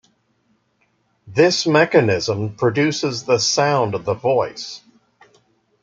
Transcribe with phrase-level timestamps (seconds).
[1.27, 4.81] This mechanism produces the sound of the voice.